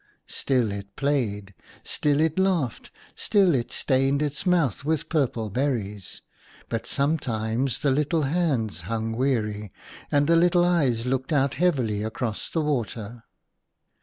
Still 0.25 0.71
it 0.71 0.95
played; 0.95 1.53
still 1.83 2.21
it 2.21 2.39
laughed; 2.39 2.89
still 3.15 3.53
it 3.53 3.71
stained 3.71 4.23
its 4.23 4.47
mouth 4.47 4.83
with 4.83 5.09
purple 5.09 5.51
berries; 5.51 6.23
but 6.69 6.87
sometimes 6.87 7.77
the 7.77 7.91
little 7.91 8.23
hands 8.23 8.81
hung 8.89 9.11
weary, 9.15 9.69
and 10.11 10.25
the 10.25 10.35
little 10.35 10.65
eyes 10.65 11.05
looked 11.05 11.31
out 11.31 11.53
heavily 11.53 12.01
across 12.01 12.49
the 12.49 12.61
water. 12.61 13.25